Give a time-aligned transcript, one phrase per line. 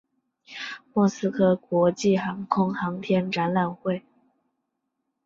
[0.95, 4.03] 莫斯科国际航空航天展览会。